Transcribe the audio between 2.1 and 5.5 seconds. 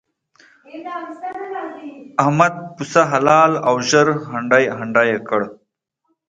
احمد پسه حلال او ژر هنډي هنډي کړ.